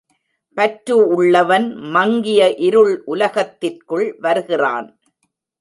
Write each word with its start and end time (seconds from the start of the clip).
பற்று 0.57 0.95
உள்ளவன் 1.07 1.67
மங்கிய 1.75 2.49
இருள் 2.59 3.03
உலகத்திற்குள் 3.05 4.07
வருகிறான். 4.19 4.89